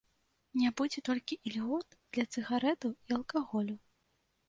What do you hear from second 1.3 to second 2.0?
ільгот